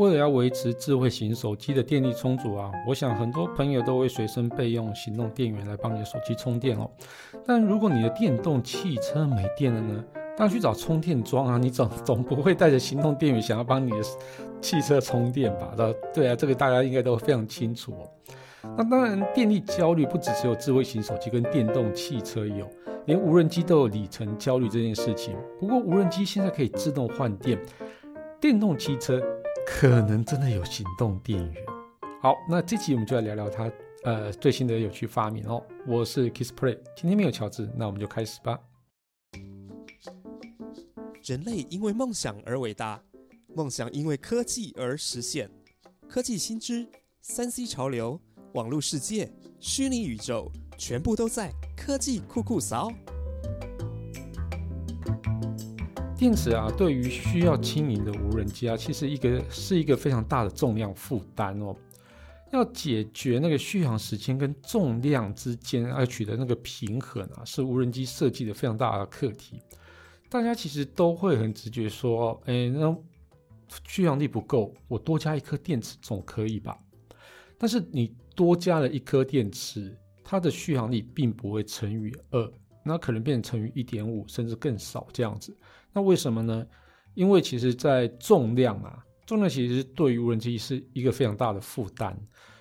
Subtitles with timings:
[0.00, 6.90] 为了要维持智慧型手机的电力充足啊，我想很多朋友都会随身备用行动电源来帮你的手机充电哦。
[7.46, 10.02] 但如果你的电动汽车没电了呢？
[10.38, 13.98] 当去找充电桩啊，你总总不会带着行动电源想要帮你的
[14.58, 15.74] 汽车充电吧？
[16.14, 18.08] 对啊，这个大家应该都非常清楚哦。
[18.78, 22.66] 那当然，电力焦虑不只只有智慧型手机跟电动汽车有，
[23.04, 25.36] 连无人机都有里程焦虑这件事情。
[25.60, 27.58] 不过无人机现在可以自动换电，
[28.40, 29.22] 电动汽车。
[29.70, 31.64] 可能真的有行动电源。
[32.20, 33.70] 好，那这期我们就来聊聊它
[34.02, 35.64] 呃最新的有趣发明哦。
[35.86, 38.58] 我是 Kiss Play，今天没有乔治，那我们就开始吧。
[41.24, 43.00] 人类因为梦想而伟大，
[43.54, 45.48] 梦想因为科技而实现。
[46.06, 46.86] 科技新知、
[47.22, 48.20] 三 C 潮流、
[48.54, 52.92] 网络世界、虚拟宇宙，全部都在科技酷酷扫。
[56.20, 61.74] 电池啊，对于需要轻盈的无人机啊，其实一个是一个非常大的重量负担哦。
[62.52, 69.62] 要解决那个续航时间跟重量之间要取得那个平衡啊，是无人机设计的非常大的课题。
[70.28, 72.94] 大家其实都会很直觉说，哎，那
[73.88, 76.78] 续航力不够，我多加一颗电池总可以吧？
[77.56, 82.52] 但是你多加了一颗电池，它的续航力并不会乘以二。
[82.84, 85.56] 那可能变成乘以一点五，甚至更少这样子。
[85.92, 86.66] 那为什么呢？
[87.14, 92.16] 因为其实，在重量啊，重量其实对于无人机是一个非常大的负担。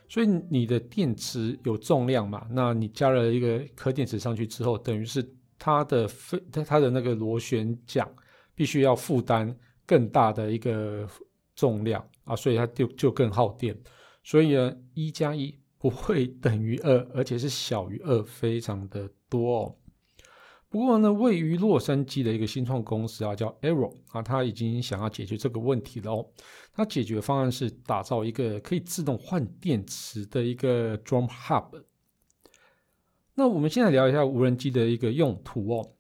[0.08, 2.48] 所以你的电池有重量嘛？
[2.50, 5.24] 那你加了一个颗电池上去之后，等于是
[5.60, 8.12] 它的飞它它的那个螺旋桨
[8.56, 9.56] 必须要负担
[9.86, 11.08] 更大的一个
[11.56, 13.80] 重量啊，所以它就就更耗电。
[14.24, 19.76] 所以呢，一加一不会等于二，而且是小于二，非常的多哦。
[20.72, 26.24] 不过呢，位于洛杉矶的一个新创公司啊，叫 Arrow 啊，它已经想要解决这个问题了哦。
[26.72, 31.84] 它解决方案是打造一个可以自动换电池的一个 Drum Hub。
[33.34, 35.92] 那我们现在聊一下无人机的一个用途哦。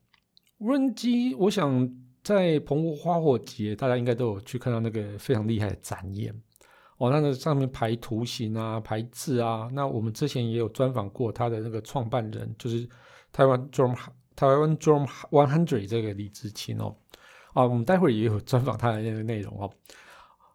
[0.59, 1.91] 无人机，我想
[2.21, 6.31] 在澎湖花火节，大家应该都有去看到那个非常厉害的展演
[6.97, 7.09] 哦。
[7.09, 9.67] 那个上面排图形啊，排字啊。
[9.73, 12.87] 那我们之前也有专访过他的那个创办人，就是
[13.31, 14.11] 台湾 Drum Hub。
[14.39, 16.95] 台湾 Drone One Hundred 这个李志清哦，
[17.51, 19.69] 啊，我们待会儿也有专访他的那个内容哦。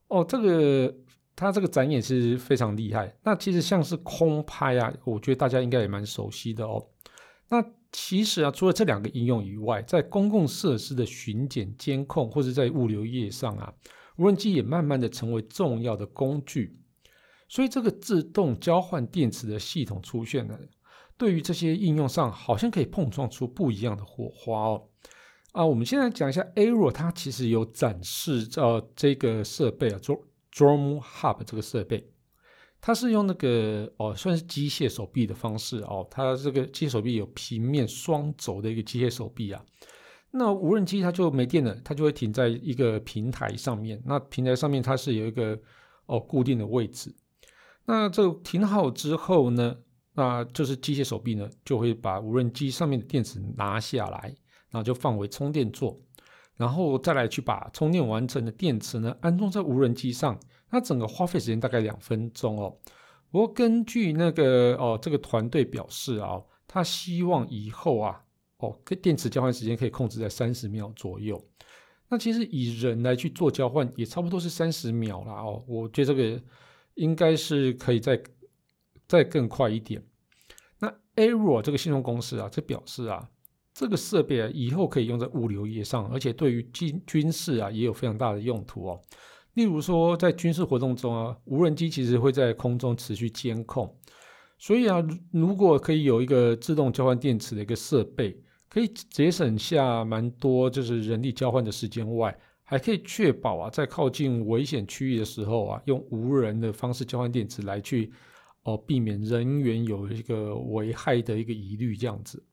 [0.09, 0.95] 哦，这个
[1.37, 3.15] 他这个展演是非常厉害。
[3.23, 6.83] 那其实像是空拍啊，我觉得大家应该也蛮熟悉的哦。
[7.51, 7.63] 那
[7.93, 13.71] 其实啊，除了这两个应用以外，在公共设施的巡检监控，或者在物流业上啊，
[14.17, 16.81] 无人机也慢慢的成为重要的工具。
[17.51, 20.59] 所以这个自动交换电池的系统出现了。
[21.17, 24.89] 对于这些应用上，好像可以碰撞出不一样的火花哦。
[25.53, 30.01] 啊，我们现在讲一下 Aero，它其实有展示呃这个设备啊
[30.53, 32.11] ，Drone Hub 这个设备，
[32.81, 39.65] 它是用那个哦算是机械手臂的方式哦，它这个机械手臂有平面双轴的一个机械手臂啊。
[40.33, 44.03] 那无人机它就没电了，它就会停在一个平台上面。
[44.05, 45.57] 那平台上面它是有一个
[46.07, 47.15] 哦固定的位置。
[47.85, 49.77] 那这停好之后呢？
[50.17, 54.33] 那就是机械手臂呢，就会把无人机上面的电池拿下来，
[54.71, 56.01] 然后就放回充电座，
[56.57, 60.39] 然后再来去把充电完成的电池呢安装在无人机上。
[60.71, 62.77] 那整个花费时间大概两分钟哦。
[63.33, 68.23] 不过根据那个哦这个团队表示啊，他希望以后啊
[68.59, 71.45] 哦跟电池交换时间可以控制在三十秒左右。
[72.09, 75.65] 那其实以人来去做交换也差不多是三十秒了哦。
[75.67, 76.41] 我觉得这个
[76.95, 78.23] 应该是可以在。
[79.15, 80.03] 再更快一点，
[80.81, 83.31] 那 Aero 这个信用公司啊，这表示啊，
[83.73, 89.01] 这个设备啊，以后可以用在物流业上，而且对于军军事啊，也有非常大的用途哦。
[89.55, 93.97] 例如说，在军事活动中啊，无人机其实会在空中持续监控，
[94.59, 98.37] 所以啊，如果可以有一个自动交换电池的一个设备，
[98.69, 108.13] 可以节省下蛮多就是人力交换的时间外，还可以确保啊，在靠近危险区域的时候啊，用无人的方式交换电池来去。
[108.65, 112.45] 哦，避免人员有一个危害的一个疑虑，这样子。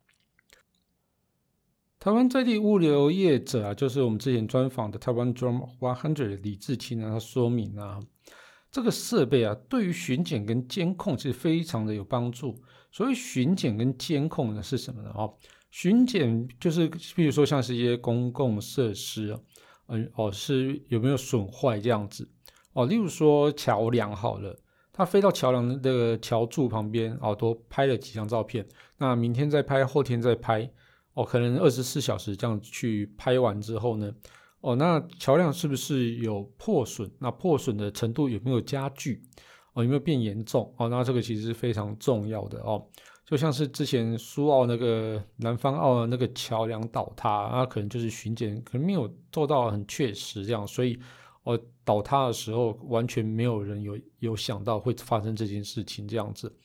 [1.99, 7.99] 台湾在地物流业者啊，就是我们之前专访的台湾 Drum One Hundred 李志清啊，他说明啊，
[8.71, 12.61] 这个设备啊，对于巡检跟监控是非常的有帮助。
[12.91, 15.11] 所谓巡检跟监控呢，是什么呢？
[15.15, 15.37] 哦，
[15.69, 19.39] 巡检就是，比如说像是一些公共设施，
[19.87, 22.29] 嗯，哦，是有没有损坏这样子？
[22.73, 24.59] 哦，例如说桥梁好了。
[25.01, 28.63] 他飞到桥梁的桥柱旁边哦，多拍了几张照片。
[28.99, 30.69] 那明天再拍，后天再拍
[31.15, 34.13] 哦，可能二十四小时这样去拍完之后呢，
[34.59, 37.09] 哦，那桥梁是不是有破损？
[37.17, 39.23] 那破损的程度有没有加剧？
[39.73, 40.71] 哦，有没有变严重？
[40.77, 42.85] 哦，那这个其实是非常重要的哦。
[43.25, 50.99] 就像是之前苏澳那个南方澳那个桥梁倒塌，那可能就是巡检可能没有做到很确实这样，所以
[51.43, 56.55] 哦倒塌的时候完全没有人有有想到会发生这件事情这样子。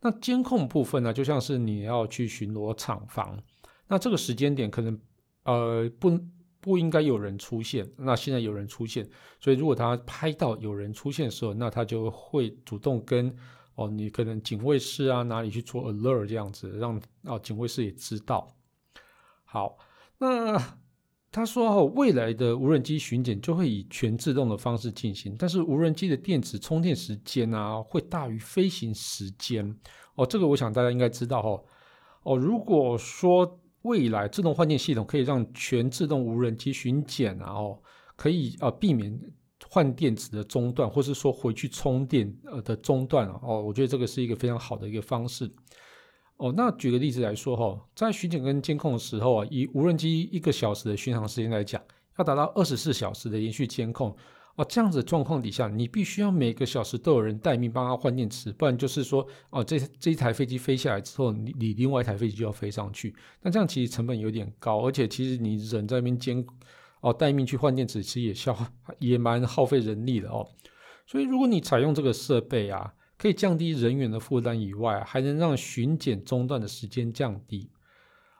[0.00, 3.42] 那监控部分呢，就像是你要去巡逻厂房，
[3.88, 5.00] 那这个时间点可能
[5.44, 6.18] 呃不。
[6.58, 9.08] 不应该有人出现，那现在有人出现，
[9.38, 13.32] 所以如果他拍到有人出现的时候，那他就会主动跟
[13.76, 18.52] 哦，你可能警卫室啊哪里去做 alert 这样子，让啊警卫室也知道。
[19.44, 19.78] 好，
[20.18, 20.58] 那
[21.36, 29.76] 他说哦，未来的无人机巡检就会以全自动的方式进行，但是无人机的电池充电时间啊会大于飞行时间
[30.14, 31.64] 哦，这个我想大家应该知道哦
[32.22, 33.60] 哦，如果说。
[33.82, 37.78] 未来自动换电系统可以让全自动无人机巡检，啊，哦
[38.16, 39.16] 可以呃避免
[39.68, 45.48] 换电池的中断，或是说回去充电呃的中断哦，我觉得这个是一个非常好的一个方式
[46.36, 46.52] 哦。
[46.56, 51.82] 那举个例子来说哈，在巡检跟监控的时候啊，以无人机一个小时的巡航时间来讲，
[52.18, 54.16] 要达到二十四小时的连续监控。
[54.56, 66.42] 哦，这样子状况底下，你必须要每个小时都有人待命帮他换电池，不然就是说，哦，这这一台飞机飞下来之后，你你另外一台飞机就要飞上去，那这样其实成本有点高，而且其实你人在那边监，
[67.02, 68.56] 哦，待命去换电池，其实也消
[68.98, 70.48] 也蛮耗费人力的哦。
[71.06, 77.70] 所以如果你采用这个设备啊，可以降低人员的负担以外，还能让巡检中断的时间降低。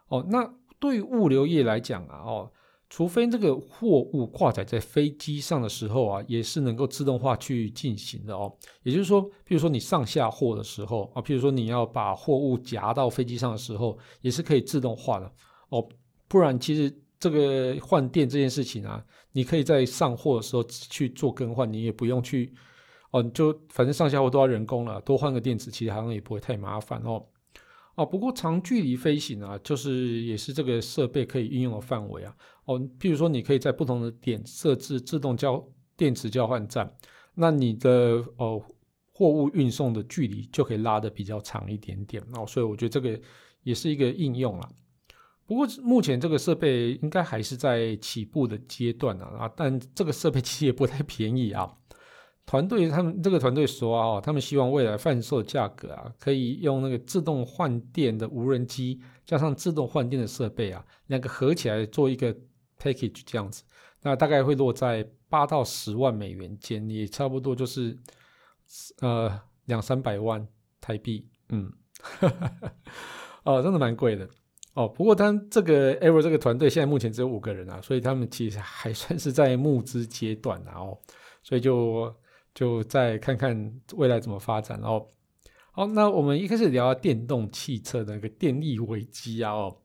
[0.08, 2.52] 哦，那对于物流业来讲啊，哦。
[2.88, 8.56] 除非这个货物挂载在飞机上的时候啊，也是能够自动化去进行的哦。
[8.84, 15.29] 也就是说，譬如说你上下货的时候啊，譬如说你要把货物夹到飞机上的时候，也是可以自动化的
[15.70, 15.84] 哦。
[16.29, 22.55] 不然，其实这个换电这件事情啊，你可以在上货的时候去做更换，你也不用去
[23.16, 27.24] 哦，就反正上下货都要人工了，多换个电池，其实好像也不会太麻烦哦。
[27.94, 32.36] 哦，不过长距离飞行啊，就是也是这个设备可以运用的范围啊。
[32.66, 35.66] 哦，譬如说你可以在不同的点设置自动交
[35.96, 36.94] 电池交换站，
[37.34, 38.62] 那你的哦
[39.14, 42.22] 货物运送的距离就可以拉的比较长一点点。
[42.34, 43.19] 哦，所以我觉得这个
[43.62, 44.69] 也是一个应用啊。
[45.46, 51.72] 不过目前这个设备应该还是在起步的阶段啊，啊，但这个设备其实也不太便宜啊。
[52.46, 62.32] 团队他们这个团队说啊，他们希望未来贩售价格啊，可以用那个自动换电的无人机加上自动换电的设备啊，两个合起来做一个
[62.81, 63.64] package 这样子，
[64.02, 67.98] 那大概会落在八到十万美元间，也差不多就是
[69.00, 70.46] 呃两三百万
[70.81, 71.69] 台币，嗯，
[73.43, 74.28] 哦，真的蛮贵的
[74.75, 74.87] 哦。
[74.87, 80.96] 不过他这个 Ever 这个团队现在目前只有五个人啊，所以他们其实还算是在募资阶段啊，哦，
[81.43, 82.14] 所以就。
[82.56, 85.06] 就再看看未来怎么发展哦。
[85.73, 89.76] 好，那我们一开始聊电动汽车的一个电力危机啊哦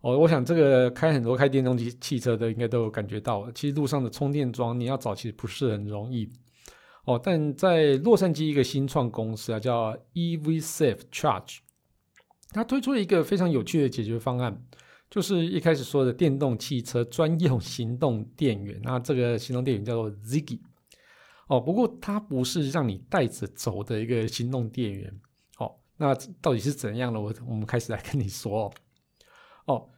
[0.00, 6.28] 哦，我想这个开很多开电动机汽车的应该都有感觉到，其实路上的充电桩你要找其实不是很容易
[7.04, 7.20] 哦。
[7.22, 11.58] 但在洛杉矶一个新创公司啊，叫 EV Safe Charge，
[12.50, 14.60] 它推出了一个非常有趣的解决方案，
[15.08, 20.58] 就是一开始说的电动汽车专用行动电源，那这个行动电源叫做 Ziggy。
[21.52, 25.20] 哦，不过它不是让你带着走的一个行动电源。
[25.58, 27.20] 哦，那到底是怎样的？
[27.20, 28.72] 我我们开始来跟你说。
[29.66, 29.90] 哦，哦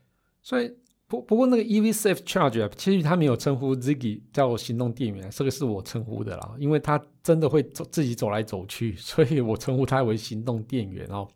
[0.42, 11.28] 所以不不过那个 EV Safe Charge 其实它没有称呼 Ziggy 叫行动电源，这个是我称呼的啦，因为它真的会走自己走来走去， 所以我称呼它为行动电源哦。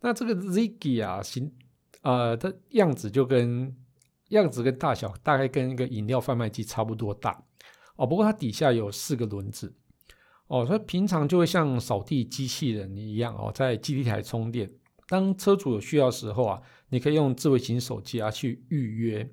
[0.00, 1.52] 那这个 Ziggy 啊，行
[2.02, 3.74] 呃的样子就跟
[4.28, 7.42] 样子跟大小大概跟一个饮料贩卖机差不多大。
[8.02, 9.72] 哦，不过它底下有四个轮子，
[10.48, 14.68] 哦，所以平常就会像扫地机器人一样哦，在基地台充电。
[15.06, 19.32] 当车主有需要时候啊，你可以用智慧型手机啊去预约。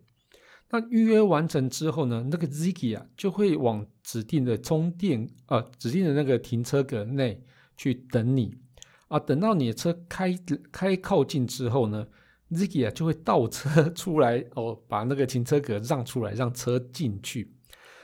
[0.70, 7.44] 那预约完成之后呢，那个 Ziggy 啊就会往指定的充电呃指定的那个停车格内
[7.76, 8.56] 去等你
[9.08, 9.18] 啊。
[9.18, 10.38] 等到你的车开
[10.72, 12.06] 开靠近之后呢
[12.52, 17.52] ，Ziggy 啊就会倒车 出来哦，把那个停车格让出来，让车进去。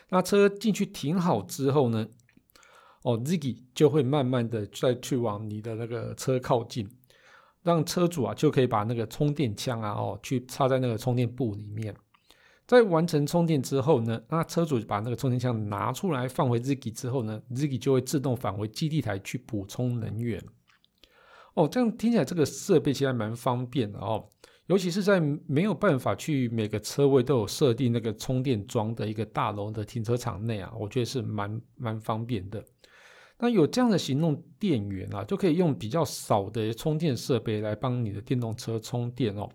[0.09, 2.07] 那车进去停好之后呢，
[3.01, 6.89] 哦，Ziggy 就会慢慢的再去往你的那个车靠近，
[7.63, 11.95] 让车主啊就可以把那个充电枪啊哦去插在那个充电布里面。
[12.67, 20.43] 在完成充电之后呢，那车主把那个充电枪拿出来放回 Ziggy 之后呢，Ziggy 就会自动返回基地台去补充能源。
[21.53, 24.31] 哦，这样听起来这个设备其实还蛮方便的哦。
[24.67, 32.63] 尤其是在没有办法去每个车位都有设定那个充电桩的一个大楼的停车场内啊，我觉得是蛮蛮方便的。
[33.37, 39.49] 那有这样的行动电源啊，就可以用比较少的充电设备来帮你的电动车充电哦。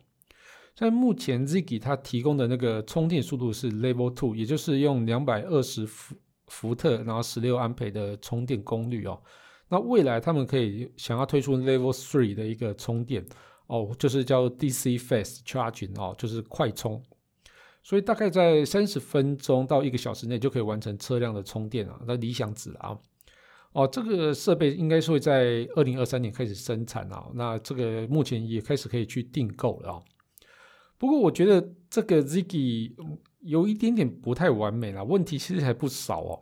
[0.77, 6.15] 在目前 Ziggy 它提供的那个充电速度是 Level Two，也就是用两百二十伏
[6.47, 9.21] 伏特，然后十六安培的充电功率哦。
[9.69, 13.25] 那未来他们可以想要推出 Level Three 的一个充电
[13.71, 17.01] 哦，就是叫 DC Fast Charging 哦，就是快充。
[17.85, 22.99] 所以大概在三十分钟到一个小时内就可以完成车辆的充电啊，那理想值啊。
[23.73, 27.31] 哦，这个设备应该是会在二零二三年开始生产啊。
[27.35, 30.03] 那这个目前也开始可以去订购了啊。
[30.99, 32.93] 不过我觉得这个 Ziggy
[33.39, 36.41] 有一点点不太完美啦，问题其实还不少哦。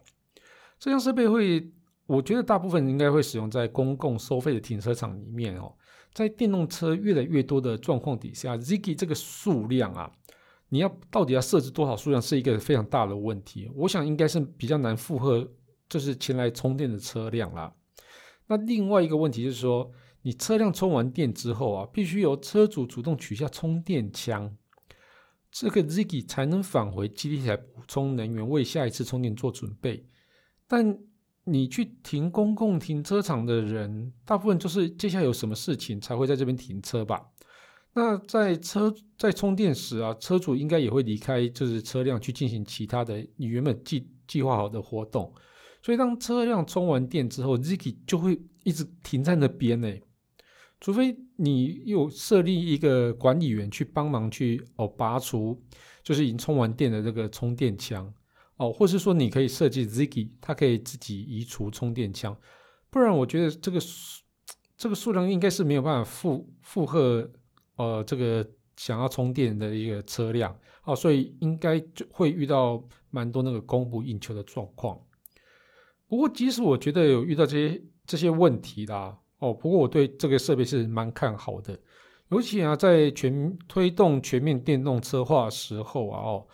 [0.79, 1.71] 这项设备会，
[2.07, 5.75] 我觉得大部分应该会使用在公共收费的停车场里面哦。
[6.13, 10.13] 在电动车越来越多的状况底下，Ziggy 这个数量啊，
[10.69, 13.71] 你要到底要设置多少数量，是一个非常大的问题。
[13.75, 15.49] 我想应该是比较难负荷。
[15.91, 17.75] 就是前来充电的车辆啦。
[18.47, 24.55] 那另外一个问题就是说，你车辆充完电之后啊，必须由车主主动取下充电枪，
[25.51, 30.07] 这个 Ziggy 才能返回基地台补充能源，为下一次充电做准备。
[30.67, 30.99] 但
[31.51, 37.21] 你去停公共停车场的人，大部分就是接下来有什么事情才会在这边停车吧？
[37.95, 45.33] 那在车在充电时啊，车主应该也会离开就是车辆去进行其他的你原本计计划好的活动。
[45.83, 49.93] 所以，当车辆充完电之后，Ziggy 就会一直停在那边呢。
[50.81, 55.61] 除非你有设立一个管理员去帮忙去哦拔除，
[56.05, 58.13] 就是已经充完电的这个充电枪
[58.59, 62.37] 哦，或是说你可以设计 Ziggy，它可以自己移除充电枪。
[62.91, 63.81] 不然，我觉得这个
[64.77, 67.29] 这个数量应该是没有办法负负荷
[67.77, 68.47] 呃这个
[68.77, 74.99] 想要充电的一个车辆哦，所以应该就会遇到蛮多那个供不应求的状况。
[76.09, 81.79] 不过，即使我觉得有遇到这些这些问题啦，哦，不过我对这个设备是蛮看好的。
[82.31, 86.47] 尤其啊，在全推动全面电动车化时候啊，哦，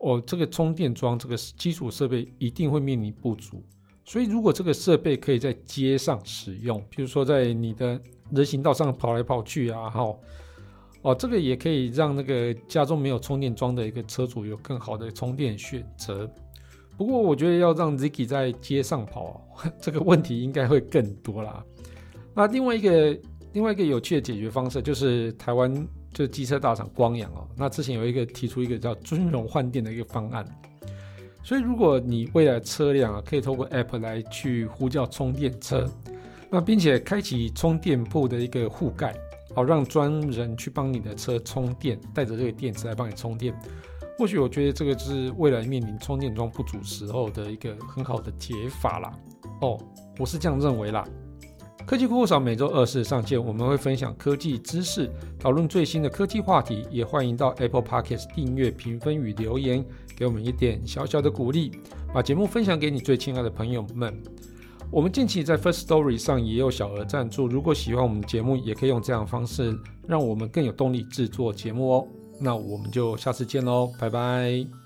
[0.00, 3.62] 哦，这个充电桩这个基础设备一定会面临不足。
[4.04, 10.16] 所以，如果这个设备可以在街上使用，比如说在你的人行道上跑来跑去啊，哈，
[11.02, 16.28] 哦，这个也可以让那个家中没有充电桩的一个车主有更好的充电选择。
[16.96, 19.46] 不过我觉得要让 Ziki 在街上跑，
[19.80, 21.64] 这个问题应该会更多啦。
[22.34, 23.18] 那另外一个
[23.52, 25.72] 另外一个有趣的解决方式，就是台湾
[26.12, 30.44] 就机车大厂光阳哦，那之前有一个提出一个叫尊荣换电的一个方案。
[31.42, 35.88] 所以如果你未来车辆啊，可以透过 App 来去呼叫充电车，
[36.50, 39.14] 那并且开启充电铺的一个覆盖，
[39.54, 43.54] 好让专人去帮你的车充电，带着这个电池来帮你充电。
[44.18, 49.10] 或许我觉得这个就是未来面临充电桩不足时候的一个很好的解法啦。
[49.62, 49.78] 哦，
[50.18, 51.02] 我是这样认为啦。
[51.86, 55.10] 科技酷少每周二四上线，我们会分享科技知识，
[55.40, 59.84] 讨论最新的科技话题，也欢迎到 Apple Podcast 订阅、评分与留言，
[60.16, 61.72] 给我们一点小小的鼓励，
[62.14, 64.16] 把节目分享给你最亲爱的朋友们。
[64.90, 72.06] 我们近期在 First Story 上也有小额赞助，如果喜欢我们的节目，也可以用这样的方式，让我们更有动力制作节目哦。
[72.40, 74.79] 那我们就下次见喽，拜拜。